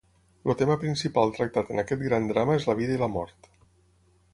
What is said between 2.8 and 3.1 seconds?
vida i